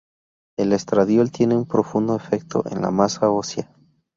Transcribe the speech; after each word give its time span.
El 0.57 0.73
estradiol 0.73 1.29
tiene 1.31 1.55
un 1.55 1.67
profundo 1.67 2.15
efecto 2.15 2.63
en 2.67 2.81
las 2.81 2.91
masa 2.91 3.29
ósea. 3.29 3.71